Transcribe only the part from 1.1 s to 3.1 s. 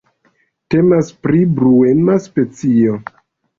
pri bruema specio.